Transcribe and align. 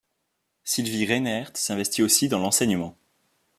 Sylvie 0.63 1.05
Reynaert 1.05 1.55
s’investit 1.55 2.01
aussi 2.01 2.27
dans 2.27 2.39
l’enseignement. 2.39 2.97